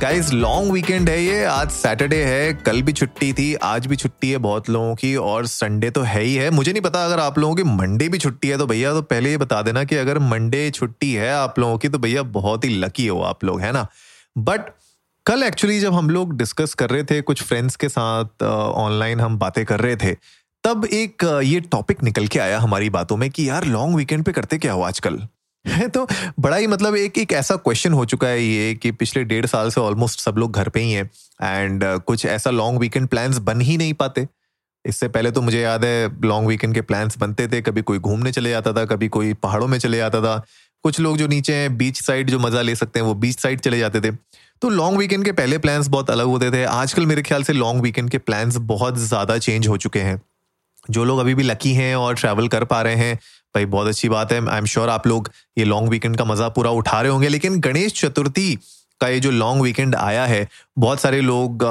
[0.00, 4.30] Guys long weekend है ये। आज सैटरडे है, कल भी छुट्टी थी, आज भी छुट्टी
[4.30, 7.38] है बहुत लोगों की और संडे तो है ही है। मुझे नहीं पता अगर आप
[7.38, 10.18] लोगों की मंडे भी छुट्टी है तो भैया तो पहले ये बता देना कि अगर
[10.18, 13.72] मंडे छुट्टी है आप लोगों की तो भैया बहुत ही लकी हो आप लोग, है
[13.72, 13.86] ना?
[14.38, 14.70] बट
[15.26, 19.38] कल एक्चुअली जब हम लोग डिस्कस कर रहे थे, कुछ फ्रेंड्स के साथ ऑनलाइन हम
[19.38, 20.14] बातें कर रहे थे,
[20.64, 24.32] तब एक ये टॉपिक निकल के आया हमारी बातों में कि यार लॉन्ग वीकेंड पे
[24.32, 25.20] करते क्या हो आजकल?
[25.94, 26.06] तो
[26.40, 29.70] बड़ा ही मतलब एक एक ऐसा क्वेश्चन हो चुका है ये कि पिछले डेढ़ साल
[29.70, 31.10] से ऑलमोस्ट सब लोग घर पे ही हैं
[31.42, 34.26] एंड uh, कुछ ऐसा लॉन्ग वीकेंड प्लान्स बन ही नहीं पाते।
[34.84, 38.32] इससे पहले तो मुझे याद है लॉन्ग वीकेंड के प्लान्स बनते थे कभी कोई घूमने
[38.32, 40.36] चले जाता था कभी कोई पहाड़ों में चले जाता था।
[40.84, 43.60] कुछ लोग जो नीचे हैं बीच साइड जो मज़ा ले सकते हैं वो बीच साइड
[43.60, 44.10] चले जाते थे।
[44.62, 47.82] तो लॉन्ग वीकेंड के पहले प्लान्स बहुत अलग होते थे। आजकल मेरे ख्याल से लॉन्ग
[47.82, 50.20] वीकेंड के प्लान्स बहुत ज़्यादा चेंज हो चुके हैं।
[50.90, 53.18] जो लोग अभी भी लकी हैं और ट्रैवल कर पा रहे हैं
[53.54, 56.48] भाई, बहुत अच्छी बात है। आई एम श्योर आप लोग ये लॉन्ग वीकेंड का मज़ा
[56.50, 58.54] पूरा उठा रहे होंगे, लेकिन गणेश चतुर्थी
[59.00, 60.46] का ये जो लॉन्ग वीकेंड आया है,
[60.78, 61.64] बहुत सारे लोग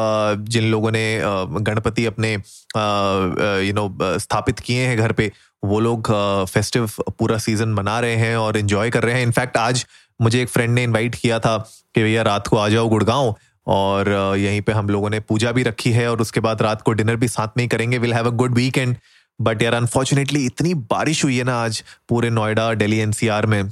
[0.46, 5.32] जिन लोगों ने गणपति अपने यू नो स्थापित किए हैं घर पे,
[5.64, 6.12] वो लोग
[6.50, 9.86] फेस्टिव पूरा सीज़न मना रहे हैं और इन्जॉय कर रहे हैं। इनफैक्ट आज
[10.20, 11.58] मुझे एक फ्रेंड ने इनवाइट किया था
[11.96, 13.36] कि भैया, रात को आ जाओ गुड़गांव
[13.68, 16.92] और यहीं पे हम लोगों ने पूजा भी रखी है और उसके बाद रात को
[16.94, 18.96] डिनर भी साथ में ही करेंगे। Will have a good weekend
[19.42, 23.70] but यार अनफॉर्चुनेटली इतनी बारिश हुई है ना आज पूरे नोएडा, दिल्ली एनसीआर में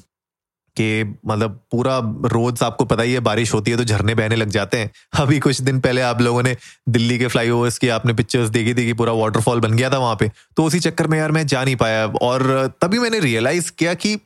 [0.75, 1.97] कि मतलब पूरा
[2.31, 5.39] रोज आपको पता ही है, बारिश होती है तो झरने बहने लग जाते हैं। अभी
[5.39, 6.55] कुछ दिन पहले आप लोगों ने
[6.89, 9.97] दिल्ली के फ्लाई ओवर्स की आपने पिक्चर्स देखी थी कि पूरा वाटरफॉल बन गया था
[9.97, 13.71] वहाँ पे। तो उसी चक्कर में यार मैं जा नहीं पाया। और तभी मैंने रियलाइज़
[13.77, 14.17] किया कि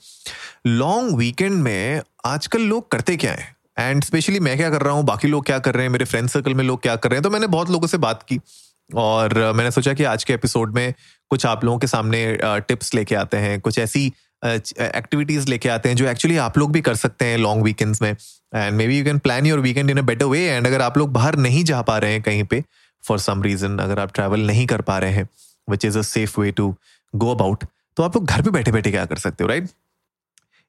[0.67, 3.55] लॉन्ग वीकेंड में आजकल लोग करते क्या है?
[3.80, 5.04] एंड स्पेशली मैं क्या कर रहा हूँ?
[5.04, 5.92] बाकी लोग क्या कर रहे हैं?
[5.92, 7.23] मेरे फ्रेंड सर्कल में लोग क्या कर रहे हैं?
[7.23, 8.39] तो मैंने बहुत लोगों से बात की।
[8.95, 10.94] और मैंने सोचा कि आज के एपिसोड में
[11.31, 14.05] कुछ आप लोगों के सामने टिप्स लेके आते हैं, कुछ ऐसी
[14.43, 18.09] एक्टिविटीज़ लेके आते हैं जो एक्चुअली आप लोग भी कर सकते हैं लॉन्ग वीकेंड्स में।
[18.09, 20.97] And may be you can plan your weekend in a better way and अगर आप
[20.97, 22.64] लोग बाहर नहीं जा पा रहे हैं कहीं पे
[23.03, 25.27] फॉर सम रीजन अगर आप ट्रैवल नहीं कर पा रहे हैं
[25.67, 26.75] which is a safe way to
[27.14, 27.65] go about
[27.97, 29.70] तो आप लोग घर पे बैठे बैठे क्या कर सकते हो राइट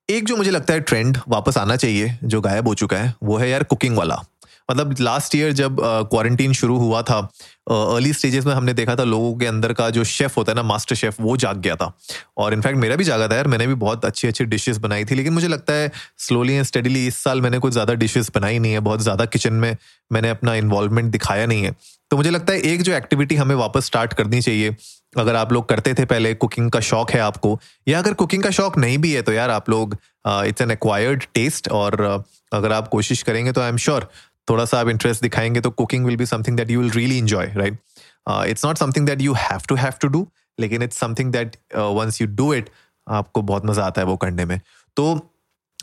[0.08, 3.36] एक जो मुझे लगता है ट्रेंड वापस आना चाहिए, जो गायब हो चुका है, वो
[3.36, 4.14] है यार कुकिंग वाला।
[4.72, 5.76] मतलब लास्ट ईयर जब
[6.10, 7.18] क्वारंटीन शुरू हुआ था
[7.70, 10.62] अर्ली स्टेजेस में हमने देखा था लोगों के अंदर का जो शेफ होता है ना
[10.62, 11.92] मास्टर शेफ वो जाग गया था।
[12.36, 15.14] और इनफैक्ट मेरा भी जागा था यार, मैंने भी बहुत अच्छी अच्छी डिशेस बनाई थी,
[15.14, 18.72] लेकिन मुझे लगता है स्लोली एंड स्टडीली इस साल मैंने कुछ ज़्यादा डिशेस बनाई नहीं
[18.72, 19.76] है, बहुत ज़्यादा किचन में
[20.10, 21.74] मैंने अपना इन्वॉल्वमेंट दिखाया नहीं है।
[22.10, 24.74] तो मुझे लगता है एक जो एक्टिविटी हमें वापस स्टार्ट करनी चाहिए,
[25.16, 27.58] अगर आप लोग करते थे पहले कुकिंग का शौक है आपको,
[27.88, 29.96] या अगर कुकिंग का शौक नहीं भी है तो यार आप लोग
[30.26, 34.08] इट्स एन एक्वायर्ड टेस्ट और अगर आप कोशिश करेंगे तो आई एम श्योर
[34.50, 37.46] थोड़ा सा आप इंटरेस्ट दिखाएँगे तो cooking will be something that you will really enjoy
[37.46, 37.78] right
[38.48, 40.28] it's not something that you have to have to do
[40.60, 42.70] लेकिन it's something that once you do it
[43.08, 44.60] आपको बहुत मज़ा आता है वो करने में।
[44.96, 45.31] तो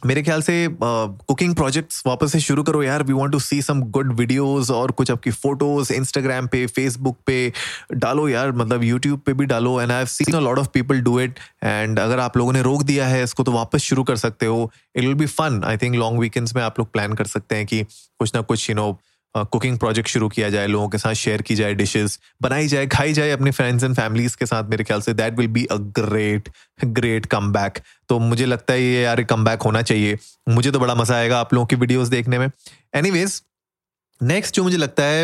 [0.06, 3.82] मेरे ख्याल से कुकिंग प्रोजेक्ट्स वापस से शुरू करो यार। We want to see some
[3.92, 7.52] good videos और कुछ आपकी फ़ोटोज़ इंस्टाग्राम पे फेसबुक पे
[7.94, 11.02] डालो यार। मतलब यूट्यूब पे भी डालो। And I have seen a lot of people
[11.02, 14.16] do it and अगर आप लोगों ने रोक दिया है, इसको तो वापस शुरू कर
[14.18, 17.26] सकते हो। It will be fun I think long weekends में आप लोग प्लान कर
[17.28, 18.92] सकते हैं कि कुछ ना कुछ यू नो
[19.36, 23.14] कुकिंग प्रोजेक्ट शुरू किया जाए, लोगों के साथ शेयर की जाए डिशेस बनाई जाए, खाई
[23.14, 26.50] जाए अपने फ्रेंड्स एंड फैमिलीज़ के साथ मेरे ख्याल से that will be a great
[26.86, 27.54] great come
[28.10, 30.18] तो मुझे लगता है ये यार कम बैक होना चाहिए।
[30.50, 32.50] मुझे तो बड़ा मज़ा आएगा आप लोगों की वीडियोस देखने में।
[32.96, 33.26] एनी
[34.22, 35.22] नेक्स्ट जो मुझे लगता है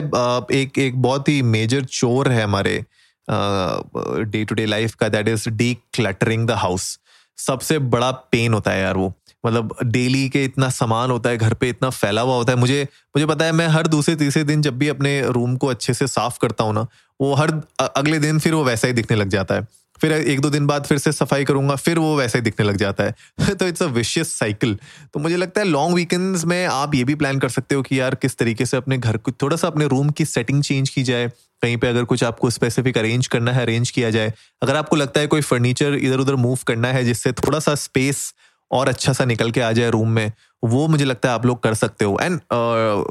[0.54, 2.84] एक एक बहुत ही मेजर चोर है हमारे
[3.28, 5.74] डे टू डे लाइफ का that is de
[6.48, 6.98] cluttering the
[7.38, 9.14] सबसे बड़ा पेन होता है यार वो।
[9.46, 12.84] मतलब डेली के इतना सामान होता है, घर पे इतना फैला हुआ होता है। मुझे
[12.84, 16.08] मुझे पता है, मैं हर दूसरे, तीसरे दिन जब भी अपने रूम को अच्छे से
[16.08, 16.88] साफ़ करता हूँ ना,
[17.22, 17.62] वो हर
[17.96, 19.68] अगले दिन फिर वो वैसा ही दिखने लग जाता है।
[20.02, 22.78] फिर एक दो दिन बाद फिर से सफ़ाई करूँगा, फिर वो वैसा ही दिखने लग
[22.78, 23.16] जाता है।
[23.56, 24.78] तो इट्स अ विशियस साइकिल
[25.14, 28.00] तो मुझे लगता है लॉन्ग वीकेंड्स में आप ये भी प्लान कर सकते हो कि
[28.00, 31.04] यार किस तरीके से अपने घर को थोड़ा सा अपने रूम की सेटिंग चेंज की
[31.04, 31.28] जाए।
[31.62, 35.20] कहीं पे अगर कुछ आपको स्पेसिफिक अरेंज करना है अरेंज किया जाए। अगर आपको लगता
[35.20, 38.34] है कोई फर्नीचर इधर उधर मूव करना है, जिससे थोड़ा सा स्पेस
[38.72, 40.32] और अच्छा सा निकल के आ जाए रूम में
[40.64, 42.40] वो मुझे लगता है आप लोग कर सकते हो। And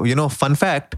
[0.07, 0.95] you know fun fact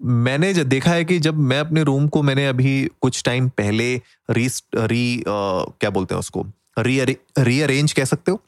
[0.00, 3.94] मैंने जब देखा है कि जब मैं अपने रूम को मैंने अभी कुछ टाइम पहले
[4.30, 6.46] री री uh, क्या बोलते हैं उसको?
[6.78, 7.00] री
[7.38, 8.40] रीअरेंज कह सकते हो?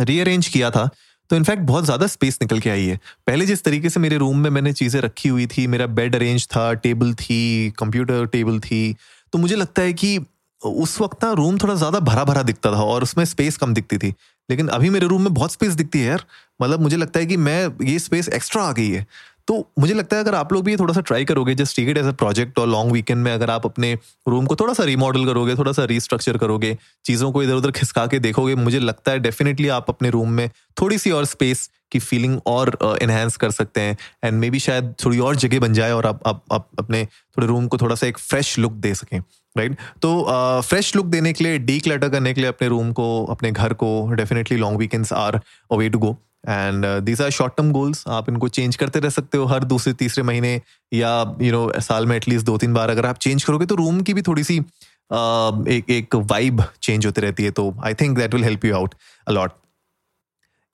[0.00, 0.88] रीअरेंज किया था
[1.30, 4.38] तो इनफैक्ट बहुत ज़्यादा स्पेस निकल के आई है। पहले जिस तरीके से मेरे रूम
[4.38, 8.96] में मैंने चीज़ें रखी हुई थी मेरा बेड अरेंज था टेबल थी कंप्यूटर टेबल थी
[9.32, 10.18] तो मुझे लगता है कि
[10.60, 13.98] उस वक्त ना रूम थोड़ा ज़्यादा भरा भरा दिखता था और उसमें स्पेस कम दिखती
[13.98, 14.14] थी।
[14.50, 16.24] लेकिन अभी मेरे रूम में बहुत स्पेस दिखती है यार।
[16.62, 19.06] मतलब मुझे लगता है कि मैं ये स्पेस एक्स्ट्रा आ गई है।
[19.50, 22.06] तो मुझे लगता है अगर आप लोग भी थोड़ा सा ट्राई करोगे just take as
[22.06, 23.92] a project और लॉन्ग वीकेंड में अगर आप अपने
[24.28, 28.06] रूम को थोड़ा सा रिमॉडल करोगे थोड़ा सा रीस्ट्रक्चर करोगे चीज़ों को इधर उधर खिसका
[28.06, 30.48] के देखोगे मुझे लगता है डेफिनेटली आप अपने रूम में
[30.80, 34.58] थोड़ी सी और स्पेस की फीलिंग और इनहेंस uh, कर सकते हैं एंड मे बी
[34.60, 37.94] शायद थोड़ी और जगह बन जाए और आप आप, आप अपने थोड़े रूम को थोड़ा
[37.94, 39.18] सा एक फ्रेश लुक दे सकें
[39.56, 40.16] राइट तो
[40.62, 43.72] फ्रेश लुक देने के लिए डी क्लटर करने के लिए अपने रूम को अपने घर
[43.74, 46.16] को definitely long weekends are a way to go
[46.48, 49.92] and these are short term goals आप इनको चेंज करते रह सकते हो हर दूसरे
[49.92, 53.66] तीसरे महीने या यू नो साल में एटलीस्ट दो तीन बार अगर आप चेंज करोगे
[53.66, 57.74] तो रूम की भी थोड़ी सी uh, एक एक वाइब चेंज होती रहती है। तो
[57.84, 58.94] I think that will help you out
[59.28, 59.52] a lot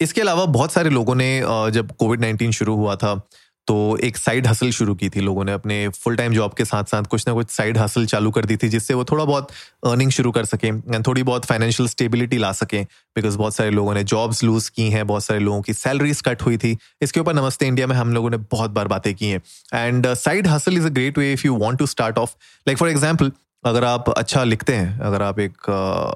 [0.01, 3.21] इसके अलावा बहुत सारे लोगों ने uh, जब कोविड नाइन्टीन शुरू हुआ था
[3.69, 6.85] तो एक साइड हसल शुरू की थी लोगों ने अपने फुल टाइम जॉब के साथ
[6.85, 9.51] साथ कुछ ना कुछ साइड हसल चालू कर दी थी, जिससे वो थोड़ा बहुत
[9.87, 12.85] अर्निंग शुरू कर सकें एंड थोड़ी बहुत फाइनेंशियल स्टेबिलिटी ला सकें
[13.17, 16.43] बिकॉज़ बहुत सारे लोगों ने जॉब्स लूज की हैं, बहुत सारे लोगों की सैलरीज कट
[16.43, 19.41] हुई थी। इसके ऊपर नमस्ते इंडिया में हम लोगों ने बहुत बार बातें की हैं।
[19.75, 22.35] And side hustle is a great way if you want to start off
[22.67, 23.33] like for example
[23.67, 25.71] अगर आप अच्छा लिखते हैं, अगर आप एक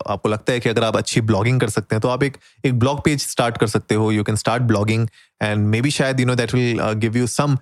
[0.07, 2.79] आपको लगता है कि अगर आप अच्छी ब्लॉगिंग कर सकते हैं तो आप एक एक
[2.79, 5.07] ब्लॉग पेज स्टार्ट कर सकते हो। You can start blogging
[5.43, 7.57] and maybe शायद you know that will give you some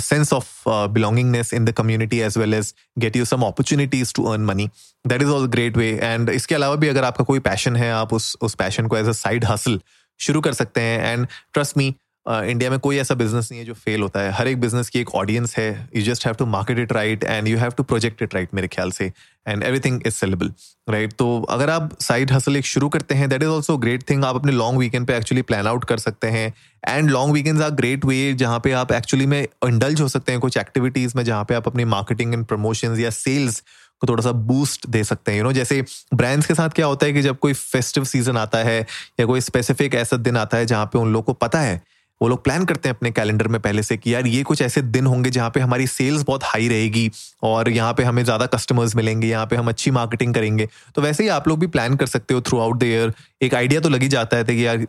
[0.00, 4.44] sense of belongingness in the community as well as get you some opportunities to earn
[4.44, 4.68] money
[5.04, 8.12] that is all great way and इसके अलावा भी अगर आपका कोई passion है, आप
[8.12, 9.80] उस उस पैशन को एज अ साइड हासिल
[10.20, 11.94] शुरू कर सकते हैं। एंड ट्रस्ट मी
[12.26, 15.00] इंडिया में कोई ऐसा बिज़नेस नहीं है जो फेल होता है। हर एक बिज़नेस की
[15.00, 18.22] एक ऑडियंस है। You just have to market it right and you have to project
[18.22, 19.12] it right मेरे ख्याल से।
[19.48, 20.52] And everything is saleable
[20.88, 24.24] right तो अगर आप साइड हसल एक शुरू करते हैं that is also great thing
[24.24, 26.52] आप अपने लॉन्ग वीकेंड पे एक्चुअली प्लान आउट कर सकते हैं।
[26.88, 30.40] And long weekend are great way जहाँ पे आप एक्चुअली में इंडल्ज हो सकते हैं
[30.40, 33.62] कुछ एक्टिविटीज़ में, जहाँ पे आप अपनी मार्केटिंग एंड प्रमोशन या सेल्स
[34.00, 35.84] को थोड़ा सा बूस्ट दे सकते हैं। यू नो जैसे
[36.14, 38.80] ब्रांड्स के साथ क्या होता है कि जब कोई फेस्टिव सीज़न आता है
[39.20, 41.82] या कोई स्पेसिफिक ऐसा दिन आता है जहाँ पे उन लोग को पता है
[42.20, 44.82] वो लोग प्लान करते हैं अपने कैलेंडर में पहले से कि यार ये कुछ ऐसे
[44.82, 47.10] दिन होंगे जहाँ पे हमारी सेल्स बहुत हाई रहेगी
[47.44, 51.22] और यहाँ पे हमें ज़्यादा कस्टमर्स मिलेंगे, यहाँ पे हम अच्छी मार्केटिंग करेंगे। तो वैसे
[51.22, 53.88] ही आप लोग भी प्लान कर सकते हो थ्रू आउट द ईयर एक आइडिया तो
[53.88, 54.86] लगी जाता है कि यार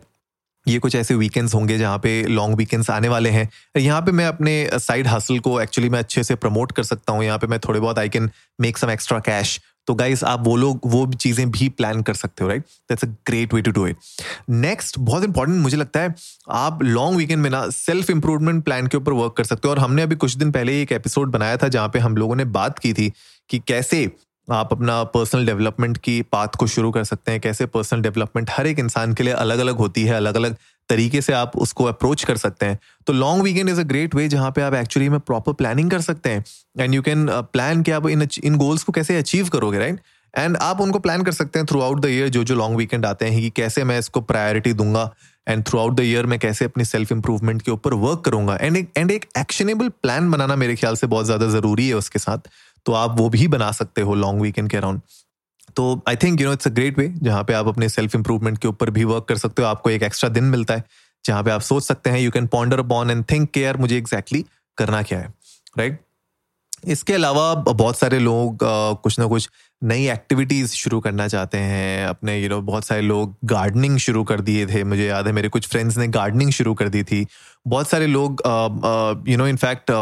[0.66, 4.26] ये कुछ ऐसे वीकेंड्स होंगे जहाँ पे लॉन्ग वीकेंड्स आने वाले हैं। यहाँ पे मैं
[4.26, 7.58] अपने साइड हासिल को एक्चुअली मैं अच्छे से प्रमोट कर सकता हूँ। यहाँ पे मैं
[7.58, 11.50] थोड़े बहुत I can make some extra cash तो गाइस आप वो लोग, वो चीज़ें
[11.50, 13.96] भी प्लान कर सकते हो right that's a great way to do it
[14.50, 16.14] next बहुत इंपॉर्टेंट मुझे लगता है,
[16.50, 19.78] आप लॉन्ग वीकेंड में ना सेल्फ इंप्रूवमेंट प्लान के ऊपर वर्क कर सकते हो। और
[19.78, 22.78] हमने अभी कुछ दिन पहले एक एपिसोड बनाया था जहाँ पे हम लोगों ने बात
[22.78, 23.12] की थी
[23.50, 24.10] कि कैसे
[24.48, 28.66] आप अपना पर्सनल डेवलपमेंट की पाथ को शुरू कर सकते हैं, कैसे पर्सनल डेवलपमेंट हर
[28.66, 30.56] एक इंसान के लिए अलग अलग होती है अलग अलग
[30.88, 34.28] तरीके से आप उसको अप्रोच कर सकते हैं। तो long weekend is a great way
[34.28, 36.44] जहाँ पे आप एक्चुअली में प्रॉपर प्लानिंग कर सकते हैं।
[36.80, 40.00] एंड यू कैन प्लान कि आप इन इन गोल्स को कैसे अचीव करोगे राइट
[40.34, 43.06] एंड आप उनको प्लान कर सकते हैं थ्रू आउट द ईयर जो जो लॉन्ग वीकेंड
[43.06, 45.10] आते हैं कि कैसे मैं इसको प्रायोरिटी दूँगा
[45.46, 48.76] and throughout the year मैं कैसे अपनी सेल्फ इंप्रूवमेंट के ऊपर वर्क करूँगा। एंड
[48.76, 52.48] एक एंड एक एक्शनेबल प्लान बनाना मेरे ख्याल से बहुत ज़्यादा ज़रूरी है उसके साथ।
[52.86, 55.00] तो आप वो भी बना सकते हो लॉन्ग वीकेंड के अराउंड
[55.78, 58.58] तो I think you know it's a great way जहाँ पे आप अपने सेल्फ इंप्रूवमेंट
[58.58, 60.84] के ऊपर भी वर्क कर सकते हो, आपको एक एक्स्ट्रा दिन मिलता है,
[61.24, 64.38] जहाँ पे आप सोच सकते हैं you can ponder upon and think care मुझे एग्जैक्टली
[64.38, 65.32] exactly करना क्या है
[65.78, 66.04] राइट right?
[66.84, 68.58] इसके अलावा, बहुत सारे लोग
[69.02, 69.48] कुछ ना कुछ
[69.82, 73.98] नई एक्टिविटीज़ शुरू करना चाहते हैं। अपने यू you नो know, बहुत सारे लोग गार्डनिंग
[73.98, 77.02] शुरू कर दिए थे। मुझे याद है मेरे कुछ फ्रेंड्स ने गार्डनिंग शुरू कर दी
[77.02, 77.26] थी।
[77.66, 78.42] बहुत सारे लोग
[79.28, 79.92] यू नो इनफैक्ट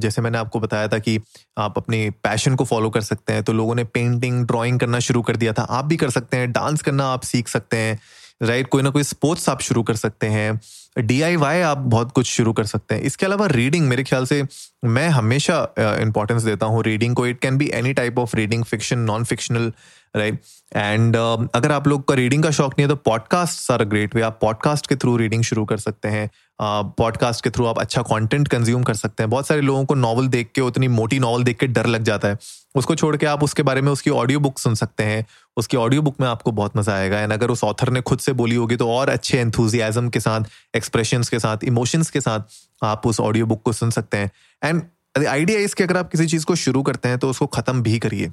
[0.00, 1.18] जैसे मैंने आपको बताया था कि
[1.58, 5.22] आप अपने पैशन को फॉलो कर सकते हैं तो लोगों ने पेंटिंग ड्राइंग करना शुरू
[5.22, 7.98] कर दिया था। आप भी कर सकते हैं डांस करना आप सीख सकते हैं।
[8.40, 10.60] राइट कोई ना कोई स्पोर्ट्स आप शुरू कर सकते हैं
[10.98, 14.42] डी आप बहुत कुछ शुरू कर सकते हैं। इसके अलावा रीडिंग मेरे ख्याल से
[14.84, 18.98] मैं हमेशा इंपॉर्टेंस देता हूँ रीडिंग को। It can be any type of reading fiction
[18.98, 19.72] non fictional
[20.16, 20.40] right
[20.76, 24.14] and अगर आप लोग का रीडिंग का शौक नहीं है तो podcast are a great
[24.16, 27.78] way आप पॉडकास्ट के थ्रू रीडिंग शुरू कर सकते हैं। पॉडकास्ट uh, के थ्रू आप
[27.78, 31.18] अच्छा कंटेंट कंज्यूम कर सकते हैं। बहुत सारे लोगों को नॉवल देख के उतनी मोटी
[31.18, 32.38] नॉवल देख के डर लग जाता है।
[32.74, 35.24] उसको छोड़ के आप उसके बारे में उसकी ऑडियो बुक सुन सकते हैं।
[35.56, 38.32] उसकी ऑडियो बुक में आपको बहुत मज़ा आएगा। एंड अगर उस ऑथर ने खुद से
[38.32, 43.06] बोली होगी तो और अच्छे एंथुजियाजम के साथ एक्सप्रेशन के साथ इमोशंस के साथ आप
[43.06, 44.30] उस ऑडियो बुक को सुन सकते हैं।
[44.62, 47.98] एंड आइडिया इसके अगर आप किसी चीज़ को शुरू करते हैं तो उसको खत्म भी
[47.98, 48.32] करिए।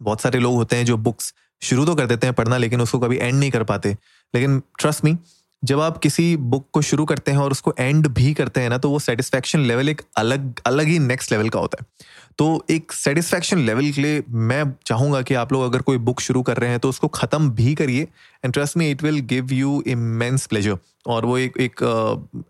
[0.00, 1.32] बहुत सारे लोग होते हैं जो बुक्स
[1.62, 3.96] शुरू तो कर देते हैं पढ़ना, लेकिन उसको कभी एंड नहीं कर पाते।
[4.34, 5.16] लेकिन ट्रस्ट मी
[5.64, 8.78] जब आप किसी बुक को शुरू करते हैं और उसको एंड भी करते हैं ना
[8.78, 11.86] तो वो सेटिस्फेक्शन लेवल एक अलग अलग ही नेक्स्ट लेवल का होता है।
[12.38, 16.42] तो एक सेटिस्फेक्शन लेवल के लिए मैं चाहूँगा कि आप लोग अगर कोई बुक शुरू
[16.42, 18.02] कर रहे हैं तो उसको खत्म भी करिए।
[18.44, 21.82] And trust me it will give you immense pleasure और वो एक एक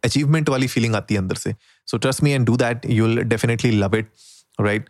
[0.05, 1.55] अचीवमेंट uh, वाली फीलिंग आती है अंदर से।
[1.87, 4.11] So trust me and do that you will definitely love it
[4.61, 4.89] right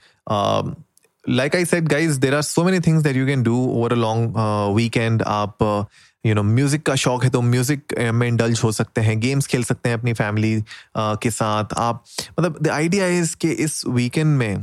[1.54, 4.20] I said, guys, there are so many things that you can do over a long
[4.34, 5.22] uh, weekend.
[5.22, 5.64] आप
[6.24, 9.64] you know music का शौक है तो music में indulge हो सकते हैं games खेल
[9.64, 10.62] सकते हैं अपनी फैमिली
[10.98, 12.04] के साथ। आप
[12.38, 14.62] मतलब द आइडिया इज़ कि इस वीकेंड में,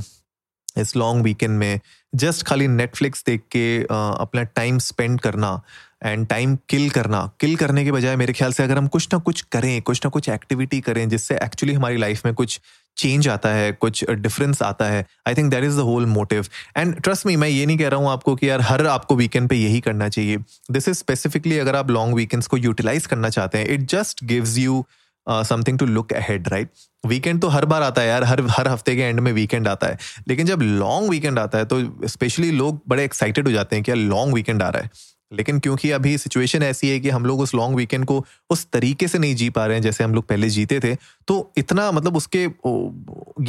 [0.78, 1.80] इस लॉन्ग वीकेंड में
[2.14, 5.62] जस्ट खाली नेटफ्लिक्स देख के अपना टाइम स्पेंड करना
[6.04, 9.20] एंड टाइम किल करना। किल करने के बजाय मेरे ख्याल से अगर हम कुछ ना
[9.20, 12.60] कुछ करें, कुछ ना कुछ एक्टिविटी करें, जिससे एक्चुअली हमारी लाइफ में कुछ
[12.98, 15.06] चेंज आता है, कुछ डिफरेंस आता है.
[15.28, 16.48] I think that is the whole motive
[16.78, 19.50] and trust me मैं ये नहीं कह रहा हूँ आपको कि यार हर आपको वीकेंड
[19.50, 20.38] पे यही करना चाहिए.
[20.72, 24.58] दिस इज़ स्पेसिफिकली अगर आप लॉन्ग वीकेंड्स को यूटिलाइज करना चाहते हैं it just gives
[24.58, 24.86] you
[25.28, 26.70] something to look ahead right
[27.04, 29.88] weekend तो हर बार आता है यार, हर हर हफ़्ते के एंड में वीकेंड आता
[29.88, 29.98] है.
[30.28, 33.92] लेकिन जब लॉन्ग वीकेंड आता है तो स्पेशली लोग बड़े एक्साइटेड हो जाते हैं कि
[33.92, 34.90] यार लॉन्ग वीकेंड आ रहा है.
[35.32, 39.08] लेकिन क्योंकि अभी सिचुएशन ऐसी है कि हम लोग उस लॉन्ग वीकेंड को उस तरीके
[39.08, 40.94] से नहीं जी पा रहे हैं जैसे हम लोग पहले जीते थे
[41.28, 42.44] तो इतना मतलब उसके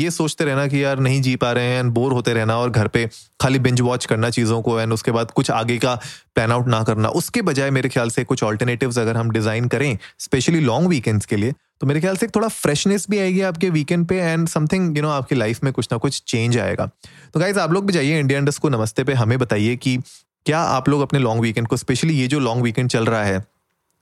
[0.02, 2.88] ये सोचते रहना कि यार नहीं जी पा रहे हैं बोर होते रहना और घर
[2.88, 3.08] पे
[3.40, 5.94] खाली बिंज वॉच करना चीज़ों को एंड उसके बाद कुछ आगे का
[6.34, 9.96] प्लान आउट ना करना। उसके बजाय मेरे ख्याल से कुछ ऑल्टरनेटिव अगर हम डिज़ाइन करें
[10.18, 14.06] स्पेशली लॉन्ग वीकेंड्स के लिए तो मेरे ख्याल से थोड़ा फ्रेशनेस भी आएगी आपके वीकेंड
[14.08, 16.86] पे एंड समथिंग यू नो आपकी लाइफ में कुछ ना कुछ चेंज आएगा।
[17.34, 19.98] तो गाइज़ आप लोग भी जाइए इंडिया इंडस्ट को नमस्ते पे, हमें बताइए कि
[20.46, 23.42] क्या आप लोग अपने लॉन्ग वीकेंड को स्पेशली ये जो लॉन्ग वीकेंड चल रहा है,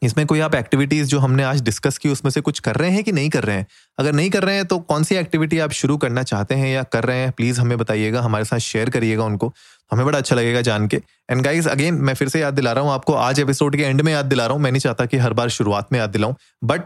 [0.02, 3.04] इसमें कोई आप एक्टिविटीज़ जो हमने आज डिस्कस की, उसमें से कुछ कर रहे हैं
[3.04, 3.66] कि नहीं कर रहे हैं?
[3.98, 6.82] अगर नहीं कर रहे हैं तो कौन सी एक्टिविटी आप शुरू करना चाहते हैं या
[6.84, 9.52] कर रहे हैं प्लीज़ हमें बताइएगा, हमारे साथ शेयर करिएगा उनको
[9.92, 10.96] हमें बड़ा अच्छा लगेगा जान के।
[11.30, 14.00] एंड गाइज़ अगेन मैं फिर से याद दिला रहा हूँ, आपको आज एपिसोड के एंड
[14.00, 16.34] में याद दिला रहा हूँ, मैं नहीं चाहता कि हर बार शुरुआत में याद दिलाऊं
[16.64, 16.82] बट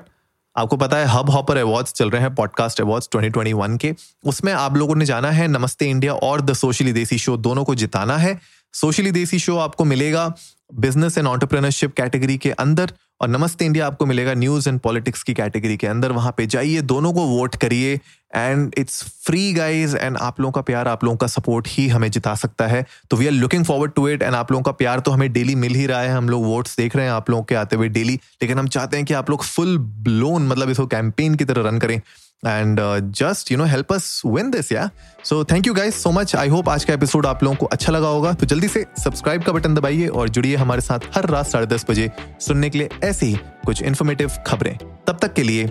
[0.56, 3.92] आपको पता है हब हॉपर अवार्ड्स चल रहे हैं पॉडकास्ट अवार्ड्स 2021 के,
[4.24, 7.74] उसमें आप लोगों ने जाना है, नमस्ते इंडिया और द सोशली देसी शो, दोनों को
[7.74, 8.38] जिताना है।
[8.75, 10.32] सोशली देसी शो आपको मिलेगा
[10.75, 15.34] बिज़नेस एंड ऑन्टरप्रेनरशिप कैटेगरी के अंदर, और नमस्ते इंडिया आपको मिलेगा न्यूज़ एंड पॉलिटिक्स की
[15.34, 17.94] कैटेगरी के अंदर। वहाँ पे जाइए, दोनों को वोट करिए
[18.34, 22.10] and it's free guys and आप लोगों का प्यार, आप लोगों का सपोर्ट ही हमें
[22.10, 25.00] जिता सकता है। तो we are looking forward to it and आप लोगों का प्यार
[25.00, 27.44] तो हमें डेली मिल ही रहा है। हम लोग वोट्स देख रहे हैं, आप लोगों
[27.44, 30.87] के आते हुए डेली लेकिन हम चाहते हैं कि आप लोग फुल ब्लोन मतलब इसको
[30.88, 32.00] कैंपेन की तरह रन करें।
[32.47, 32.80] And
[33.18, 34.88] just you know help us win this या
[35.25, 37.92] so thank you guys so much I hope आज का एपिसोड आप लोगों को अच्छा
[37.92, 41.47] लगा होगा। तो जल्दी से सब्सक्राइब का बटन दबाइए और जुड़िए हमारे साथ हर रात
[41.47, 44.76] साढ़े दस बजे सुनने के लिए ऐसी ही कुछ इन्फॉर्मेटिव खबरें।
[45.07, 45.71] तब तक के लिए,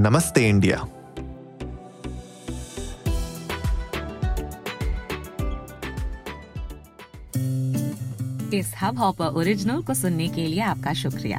[0.00, 0.86] नमस्ते इंडिया।
[8.54, 11.38] इस हब हॉपर ओरिजिनल को सुनने के लिए आपका शुक्रिया।